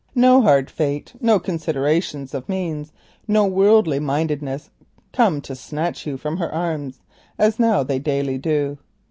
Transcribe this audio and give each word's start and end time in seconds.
No 0.15 0.41
hard 0.41 0.71
fate, 0.71 1.13
no 1.21 1.37
considerations 1.37 2.33
of 2.33 2.49
means, 2.49 2.91
no 3.27 3.45
worldly 3.45 3.99
mindedness, 3.99 4.71
come 5.13 5.41
to 5.41 5.55
snatch 5.55 6.07
you 6.07 6.17
from 6.17 6.37
her 6.37 6.51
arms 6.51 7.01
as 7.37 7.59
now 7.59 7.83
they 7.83 7.99
daily 7.99 8.39
do. 8.39 8.79